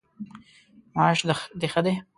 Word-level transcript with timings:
معاش 0.97 1.19
د 1.59 1.61
ښه 1.71 1.81
دی؟ 1.85 1.95